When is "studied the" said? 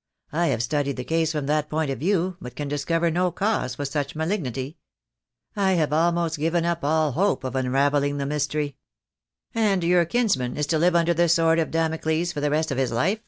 0.62-1.02